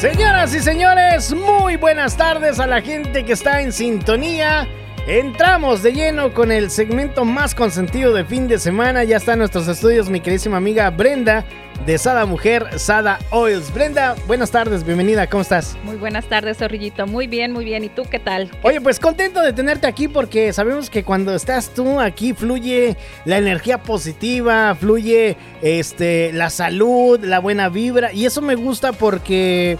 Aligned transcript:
Señoras 0.00 0.54
y 0.54 0.60
señores, 0.60 1.34
muy 1.34 1.74
buenas 1.74 2.16
tardes 2.16 2.60
a 2.60 2.68
la 2.68 2.80
gente 2.80 3.24
que 3.24 3.32
está 3.32 3.62
en 3.62 3.72
sintonía. 3.72 4.68
Entramos 5.08 5.82
de 5.82 5.92
lleno 5.92 6.32
con 6.32 6.52
el 6.52 6.70
segmento 6.70 7.24
más 7.24 7.52
consentido 7.52 8.14
de 8.14 8.24
fin 8.24 8.46
de 8.46 8.60
semana. 8.60 9.02
Ya 9.02 9.16
está 9.16 9.32
en 9.32 9.40
nuestros 9.40 9.66
estudios 9.66 10.08
mi 10.08 10.20
queridísima 10.20 10.58
amiga 10.58 10.88
Brenda 10.90 11.44
de 11.86 11.96
Sada 11.98 12.26
Mujer, 12.26 12.78
Sada 12.78 13.18
Oils. 13.30 13.72
Brenda, 13.72 14.14
buenas 14.26 14.50
tardes, 14.50 14.84
bienvenida, 14.84 15.26
¿cómo 15.28 15.42
estás? 15.42 15.76
Muy 15.82 15.96
buenas 15.96 16.26
tardes, 16.26 16.58
Zorrillito. 16.58 17.06
Muy 17.06 17.26
bien, 17.26 17.52
muy 17.52 17.64
bien. 17.64 17.84
¿Y 17.84 17.88
tú 17.88 18.02
qué 18.10 18.18
tal? 18.18 18.50
Oye, 18.62 18.80
pues 18.80 19.00
contento 19.00 19.40
de 19.40 19.52
tenerte 19.52 19.86
aquí 19.86 20.08
porque 20.08 20.52
sabemos 20.52 20.90
que 20.90 21.04
cuando 21.04 21.34
estás 21.34 21.70
tú 21.70 22.00
aquí 22.00 22.34
fluye 22.34 22.96
la 23.24 23.38
energía 23.38 23.82
positiva, 23.82 24.74
fluye 24.74 25.36
este 25.62 26.32
la 26.34 26.50
salud, 26.50 27.24
la 27.24 27.38
buena 27.38 27.68
vibra 27.68 28.12
y 28.12 28.26
eso 28.26 28.42
me 28.42 28.54
gusta 28.54 28.92
porque 28.92 29.78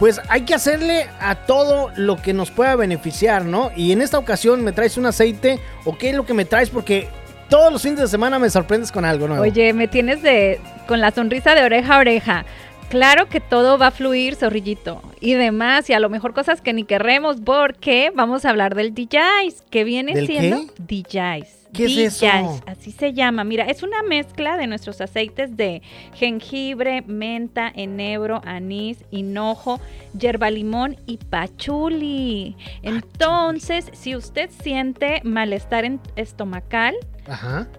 pues 0.00 0.18
hay 0.30 0.40
que 0.40 0.54
hacerle 0.54 1.06
a 1.20 1.34
todo 1.34 1.92
lo 1.94 2.16
que 2.16 2.32
nos 2.32 2.50
pueda 2.50 2.74
beneficiar, 2.74 3.44
¿no? 3.44 3.70
Y 3.76 3.92
en 3.92 4.00
esta 4.00 4.18
ocasión 4.18 4.64
me 4.64 4.72
traes 4.72 4.96
un 4.96 5.04
aceite, 5.04 5.60
o 5.84 5.98
qué 5.98 6.08
es 6.08 6.16
lo 6.16 6.24
que 6.24 6.32
me 6.32 6.46
traes, 6.46 6.70
porque 6.70 7.06
todos 7.50 7.70
los 7.70 7.82
fines 7.82 8.00
de 8.00 8.08
semana 8.08 8.38
me 8.38 8.48
sorprendes 8.48 8.90
con 8.90 9.04
algo 9.04 9.28
¿no? 9.28 9.38
Oye, 9.42 9.74
me 9.74 9.88
tienes 9.88 10.22
de 10.22 10.58
con 10.88 11.00
la 11.00 11.10
sonrisa 11.10 11.54
de 11.54 11.64
oreja 11.64 11.96
a 11.96 11.98
oreja. 11.98 12.44
Claro 12.88 13.28
que 13.28 13.40
todo 13.40 13.76
va 13.76 13.88
a 13.88 13.90
fluir, 13.90 14.36
zorrillito, 14.36 15.02
y 15.20 15.34
demás, 15.34 15.90
y 15.90 15.92
a 15.92 16.00
lo 16.00 16.08
mejor 16.08 16.32
cosas 16.32 16.62
que 16.62 16.72
ni 16.72 16.84
querremos, 16.84 17.36
porque 17.44 18.10
vamos 18.14 18.46
a 18.46 18.50
hablar 18.50 18.74
del 18.74 18.94
DJs, 18.94 19.64
que 19.68 19.84
viene 19.84 20.24
siendo 20.24 20.64
DJs. 20.78 21.59
¿Qué 21.72 21.84
es 21.84 21.96
eso? 21.96 22.60
Así 22.66 22.90
se 22.92 23.12
llama. 23.12 23.44
Mira, 23.44 23.64
es 23.64 23.82
una 23.82 24.02
mezcla 24.02 24.56
de 24.56 24.66
nuestros 24.66 25.00
aceites 25.00 25.56
de 25.56 25.82
jengibre, 26.14 27.02
menta, 27.02 27.70
enebro, 27.74 28.40
anís, 28.44 29.04
hinojo, 29.10 29.80
yerba 30.18 30.50
limón 30.50 30.96
y 31.06 31.18
pachuli. 31.18 32.56
Entonces, 32.82 33.90
si 33.92 34.16
usted 34.16 34.50
siente 34.62 35.20
malestar 35.24 35.84
estomacal, 36.16 36.94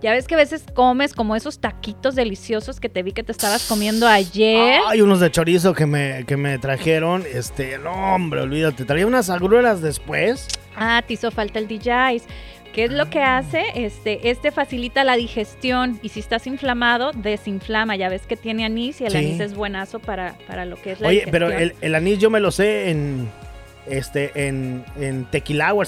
Ya 0.02 0.14
ves 0.14 0.28
que 0.28 0.36
a 0.36 0.38
veces 0.38 0.64
comes 0.74 1.14
como 1.14 1.36
esos 1.36 1.60
taquitos 1.60 2.16
deliciosos 2.16 2.80
que 2.80 2.88
te 2.88 3.04
vi 3.04 3.12
que 3.12 3.24
te 3.24 3.34
estabas 3.34 3.68
comiendo 3.68 4.08
ayer. 4.08 4.80
Hay 4.88 5.02
unos 5.02 5.20
de 5.20 5.30
chorizo 5.30 5.74
que 5.74 5.86
me, 5.86 6.26
que 6.26 6.38
me 6.38 6.58
trajeron. 6.58 7.26
Este, 7.32 7.78
no, 7.78 7.92
hombre, 8.16 8.42
olvídate. 8.42 8.86
Traía 8.86 9.06
unas 9.06 9.30
agruras 9.30 9.82
después. 9.82 10.48
Ah, 10.76 11.04
te 11.06 11.16
hizo 11.16 11.32
falta 11.32 11.60
el 11.60 11.68
DJs. 11.68 12.24
¿Qué 12.74 12.86
es 12.86 12.92
lo 12.92 13.10
que 13.10 13.22
hace? 13.22 13.64
Este, 13.76 14.30
este 14.30 14.52
facilita 14.52 15.04
la 15.04 15.16
digestión 15.16 16.00
y 16.02 16.10
si 16.10 16.22
estás 16.22 16.48
inflamado, 16.48 17.12
desinflama. 17.12 17.96
Ya 17.96 18.10
ves 18.10 18.22
que 18.26 18.38
tiene 18.38 18.64
anís 18.64 19.02
y 19.02 19.06
el 19.06 19.16
anís 19.16 19.40
es 19.40 19.54
buenazo 19.54 20.00
para, 20.00 20.36
para 20.48 20.66
lo 20.66 20.78
que 20.78 20.94
es 20.94 21.02
la 21.02 21.10
Oye, 21.10 21.26
pero 21.30 21.52
el, 21.52 21.76
el, 21.82 21.96
anís 21.96 22.20
yo 22.20 22.30
me 22.30 22.40
lo 22.40 22.52
sé 22.52 22.90
en 22.90 23.30
este 23.88 24.48
en, 24.48 24.86
en 24.98 25.28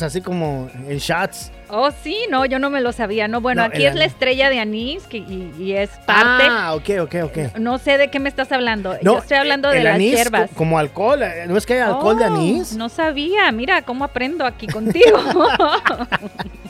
así 0.02 0.22
como 0.22 0.70
en 0.88 0.98
shots. 0.98 1.52
Oh, 1.70 1.90
sí, 2.04 2.26
no, 2.30 2.46
yo 2.46 2.60
no 2.60 2.70
me 2.70 2.82
lo 2.82 2.92
sabía. 2.92 3.28
No, 3.28 3.42
bueno, 3.42 3.64
aquí 3.64 3.86
es 3.86 3.96
la 3.96 4.06
estrella 4.06 4.50
de 4.50 4.60
anís 4.60 5.04
que, 5.04 5.18
y, 5.18 5.74
es 5.74 5.90
parte. 6.06 6.44
Ah, 6.48 6.76
ok, 6.76 6.90
ok, 7.02 7.16
ok. 7.24 7.58
No 7.58 7.80
sé 7.80 7.98
de 7.98 8.10
qué 8.10 8.20
me 8.20 8.30
estás 8.30 8.52
hablando. 8.52 8.96
yo 9.02 9.18
estoy 9.18 9.38
hablando 9.38 9.70
de 9.70 9.84
las 9.84 9.98
hierbas. 9.98 10.52
Como 10.54 10.78
alcohol, 10.78 11.24
eh, 11.24 11.46
¿no 11.48 11.58
es 11.58 11.66
que 11.66 11.74
hay 11.74 11.80
alcohol 11.80 12.18
de 12.18 12.26
oh, 12.26 12.36
anís? 12.36 12.76
No 12.76 12.90
sabía, 12.90 13.52
mira 13.52 13.82
cómo 13.82 14.04
aprendo 14.04 14.46
aquí 14.46 14.68
contigo. 14.68 15.18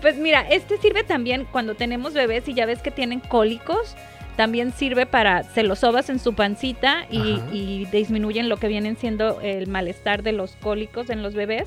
pues 0.00 0.16
mira, 0.16 0.46
este 0.50 0.78
sirve 0.78 1.04
también 1.04 1.46
cuando 1.50 1.74
tenemos 1.74 2.14
bebés 2.14 2.48
y 2.48 2.54
ya 2.54 2.66
ves 2.66 2.80
que 2.80 2.90
tienen 2.90 3.20
cólicos. 3.20 3.96
También 4.36 4.72
sirve 4.72 5.04
para, 5.04 5.42
se 5.42 5.62
los 5.62 5.80
sobas 5.80 6.08
en 6.08 6.18
su 6.18 6.34
pancita 6.34 7.06
y, 7.10 7.38
y 7.52 7.86
disminuyen 7.92 8.48
lo 8.48 8.56
que 8.56 8.66
vienen 8.66 8.96
siendo 8.96 9.42
el 9.42 9.66
malestar 9.66 10.22
de 10.22 10.32
los 10.32 10.56
cólicos 10.56 11.10
en 11.10 11.22
los 11.22 11.34
bebés. 11.34 11.66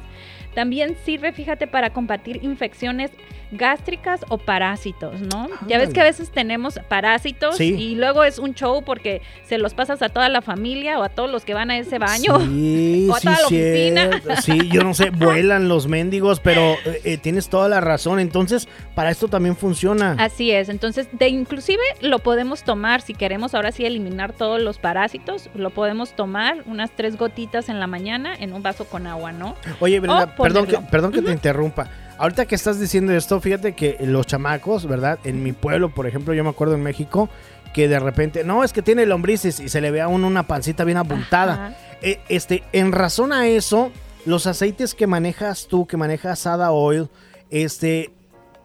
También 0.56 0.96
sirve, 1.06 1.32
fíjate, 1.32 1.68
para 1.68 1.92
combatir 1.92 2.44
infecciones 2.44 3.12
gástricas 3.58 4.22
o 4.30 4.38
parásitos, 4.38 5.22
¿no? 5.22 5.50
Ya 5.68 5.78
ves 5.78 5.94
que 5.94 6.02
a 6.02 6.04
veces 6.04 6.32
tenemos 6.32 6.80
parásitos 6.88 7.60
y 7.60 7.96
luego 7.96 8.24
es 8.24 8.40
un 8.40 8.54
show 8.54 8.84
porque 8.84 9.22
se 9.46 9.58
los 9.58 9.74
pasas 9.74 10.02
a 10.02 10.10
toda 10.10 10.30
la 10.30 10.42
familia 10.42 11.00
o 11.00 11.04
a 11.04 11.10
todos 11.10 11.30
los 11.32 11.46
que 11.46 11.54
van 11.54 11.72
a 11.72 11.78
ese 11.78 12.00
baño 12.00 12.40
sí, 12.40 13.08
o 13.12 13.16
a 13.16 13.20
toda 13.20 13.40
la 13.40 13.48
oficina. 13.48 14.22
Sí, 14.42 14.70
yo 14.70 14.84
no 14.84 14.94
sé, 14.94 15.10
vuelan 15.12 15.68
los 15.68 15.88
mendigos, 15.88 16.40
pero 16.40 16.62
eh, 16.86 17.02
eh, 17.04 17.18
tienes 17.18 17.50
toda 17.50 17.70
la 17.70 17.82
razón. 17.82 18.20
Entonces, 18.20 18.68
para 18.94 19.12
esto 19.12 19.28
también 19.28 19.56
funciona. 19.56 20.16
Así 20.20 20.52
es. 20.52 20.70
Entonces, 20.70 21.08
de 21.12 21.30
inclusive 21.30 21.84
lo 22.02 22.20
podemos 22.20 22.64
tomar 22.64 23.02
si 23.02 23.14
queremos 23.14 23.54
ahora 23.54 23.72
sí 23.72 23.86
eliminar 23.86 24.34
todos 24.34 24.62
los 24.62 24.78
parásitos, 24.80 25.50
lo 25.56 25.70
podemos 25.70 26.16
tomar 26.16 26.64
unas 26.66 26.92
tres 26.92 27.18
gotitas 27.18 27.70
en 27.70 27.80
la 27.80 27.88
mañana 27.88 28.36
en 28.36 28.54
un 28.54 28.64
vaso 28.64 28.86
con 28.86 29.08
agua, 29.08 29.32
¿no? 29.32 29.56
Oye, 29.80 30.00
Brenda, 30.00 30.36
perdón 30.36 30.66
que, 30.66 30.78
perdón 30.78 31.12
que 31.12 31.22
te 31.22 31.32
interrumpa. 31.32 31.90
Ahorita 32.18 32.46
que 32.46 32.56
estás 32.56 32.80
diciendo 32.80 33.12
esto, 33.14 33.42
fíjate 33.42 33.74
que 33.74 33.98
los 34.02 34.26
chamacos, 34.26 34.88
¿verdad? 34.88 35.20
En 35.26 35.44
mi 35.44 35.52
pueblo, 35.52 35.94
por 35.94 36.08
ejemplo, 36.08 36.34
yo 36.34 36.44
me 36.44 36.50
acuerdo 36.50 36.76
en 36.76 36.84
México, 36.84 37.30
que 37.74 37.90
de 37.90 38.00
repente, 38.00 38.46
no, 38.46 38.64
es 38.64 38.72
que 38.72 38.82
tiene 38.82 39.06
lombrices 39.06 39.60
y 39.60 39.68
se 39.68 39.82
le 39.82 39.92
ve 39.92 40.00
a 40.00 40.08
uno 40.08 40.28
una 40.28 40.44
pancita 40.44 40.86
bien 40.86 40.98
abultada. 40.98 41.76
Eh, 42.02 42.20
este, 42.30 42.64
en 42.72 42.94
razón 42.94 43.34
a 43.34 43.48
eso, 43.48 43.92
los 44.26 44.48
aceites 44.48 44.94
que 44.94 45.08
manejas 45.08 45.68
tú, 45.68 45.86
que 45.86 45.98
manejas 45.98 46.40
Sada 46.40 46.72
Oil, 46.72 47.10
este, 47.50 48.14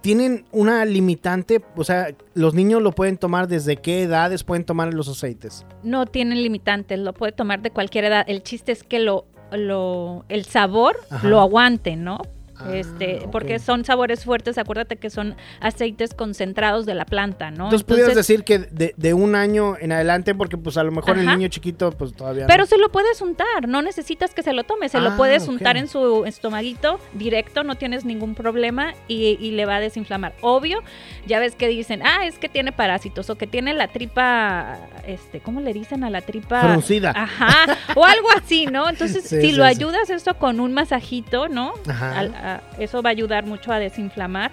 tienen 0.00 0.44
una 0.52 0.84
limitante, 0.84 1.60
o 1.74 1.82
sea, 1.82 2.14
los 2.34 2.54
niños 2.54 2.82
lo 2.82 2.92
pueden 2.92 3.18
tomar 3.18 3.48
desde 3.48 3.78
qué 3.78 4.02
edades 4.02 4.44
pueden 4.44 4.64
tomar 4.64 4.94
los 4.94 5.08
aceites. 5.08 5.66
No 5.82 6.06
tienen 6.06 6.40
limitantes, 6.40 7.00
lo 7.00 7.12
puede 7.12 7.32
tomar 7.32 7.62
de 7.62 7.72
cualquier 7.72 8.04
edad. 8.04 8.24
El 8.28 8.44
chiste 8.44 8.70
es 8.70 8.84
que 8.84 9.00
lo, 9.00 9.24
lo, 9.50 10.24
el 10.28 10.44
sabor 10.44 10.96
lo 11.24 11.40
aguante, 11.40 11.96
¿no? 11.96 12.20
Ah, 12.62 12.74
este, 12.74 13.26
porque 13.32 13.58
son 13.58 13.84
sabores 13.84 14.24
fuertes, 14.24 14.58
acuérdate 14.58 14.96
que 14.96 15.10
son 15.10 15.36
aceites 15.60 16.14
concentrados 16.14 16.86
de 16.86 16.94
la 16.94 17.04
planta, 17.04 17.50
¿no? 17.50 17.64
Entonces, 17.64 17.84
pudieras 17.84 18.14
decir 18.14 18.44
que 18.44 18.58
de, 18.58 19.14
un 19.14 19.34
año 19.34 19.76
en 19.80 19.92
adelante, 19.92 20.34
porque 20.34 20.56
pues 20.56 20.76
a 20.76 20.84
lo 20.84 20.92
mejor 20.92 21.18
el 21.18 21.26
niño 21.26 21.48
chiquito 21.48 21.90
pues 21.90 22.12
todavía 22.14 22.46
Pero 22.46 22.66
se 22.66 22.78
lo 22.78 22.90
puedes 22.90 23.20
untar, 23.20 23.66
no 23.66 23.82
necesitas 23.82 24.34
que 24.34 24.42
se 24.42 24.52
lo 24.52 24.64
tome, 24.64 24.88
se 24.88 25.00
lo 25.00 25.10
ah, 25.10 25.16
puedes 25.16 25.48
untar 25.48 25.76
en 25.76 25.88
su 25.88 26.24
estomaguito 26.26 27.00
directo, 27.14 27.64
no 27.64 27.74
tienes 27.74 28.04
ningún 28.04 28.34
problema 28.34 28.94
y, 29.08 29.50
le 29.50 29.66
va 29.66 29.76
a 29.76 29.80
desinflamar. 29.80 30.34
Obvio, 30.42 30.82
ya 31.26 31.40
ves 31.40 31.56
que 31.56 31.66
dicen, 31.66 32.02
ah, 32.04 32.24
es 32.24 32.38
que 32.38 32.48
tiene 32.48 32.72
parásitos 32.72 33.28
o 33.30 33.36
que 33.36 33.46
tiene 33.46 33.74
la 33.74 33.88
tripa, 33.88 34.78
este, 35.06 35.40
¿cómo 35.40 35.60
le 35.60 35.72
dicen 35.72 36.04
a 36.04 36.10
la 36.10 36.20
tripa? 36.20 36.60
Fruncida. 36.60 37.12
Ajá, 37.16 37.76
o 37.96 38.04
algo 38.04 38.28
así, 38.36 38.66
¿no? 38.66 38.88
Entonces, 38.88 39.24
si 39.28 39.52
lo 39.52 39.64
ayudas 39.64 40.08
esto 40.08 40.34
con 40.34 40.60
un 40.60 40.72
masajito, 40.72 41.48
¿no? 41.48 41.72
Ajá 41.88 42.49
eso 42.78 43.02
va 43.02 43.10
a 43.10 43.12
ayudar 43.12 43.46
mucho 43.46 43.72
a 43.72 43.78
desinflamar. 43.78 44.50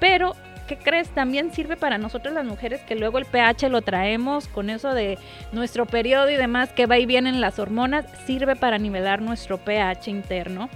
Pero, 0.00 0.34
¿qué 0.66 0.76
crees? 0.76 1.08
También 1.10 1.52
sirve 1.52 1.76
para 1.76 1.98
nosotros 1.98 2.34
las 2.34 2.44
mujeres 2.44 2.80
que 2.82 2.94
luego 2.94 3.18
el 3.18 3.24
pH 3.24 3.68
lo 3.68 3.82
traemos 3.82 4.48
con 4.48 4.70
eso 4.70 4.94
de 4.94 5.18
nuestro 5.52 5.86
periodo 5.86 6.30
y 6.30 6.36
demás 6.36 6.72
que 6.72 6.86
va 6.86 6.98
y 6.98 7.06
viene 7.06 7.30
en 7.30 7.40
las 7.40 7.58
hormonas, 7.58 8.06
sirve 8.26 8.56
para 8.56 8.78
nivelar 8.78 9.22
nuestro 9.22 9.58
pH 9.58 10.10
interno. 10.10 10.68